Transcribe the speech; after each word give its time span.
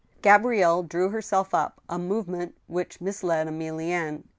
Gabrielle 0.23 0.81
drew 0.81 1.09
herself 1.09 1.53
up, 1.53 1.79
a 1.87 1.99
movement 1.99 2.55
which 2.65 2.99
misled 2.99 3.45
Emi 3.47 3.71
lienne. 3.71 4.23